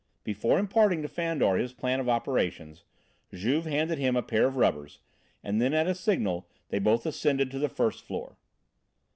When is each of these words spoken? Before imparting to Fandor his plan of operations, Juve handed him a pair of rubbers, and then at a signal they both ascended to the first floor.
Before 0.23 0.57
imparting 0.57 1.03
to 1.03 1.07
Fandor 1.07 1.57
his 1.57 1.73
plan 1.75 1.99
of 1.99 2.09
operations, 2.09 2.85
Juve 3.31 3.65
handed 3.65 3.99
him 3.99 4.15
a 4.15 4.23
pair 4.23 4.47
of 4.47 4.55
rubbers, 4.57 4.97
and 5.43 5.61
then 5.61 5.75
at 5.75 5.85
a 5.85 5.93
signal 5.93 6.49
they 6.69 6.79
both 6.79 7.05
ascended 7.05 7.51
to 7.51 7.59
the 7.59 7.69
first 7.69 8.03
floor. 8.03 8.35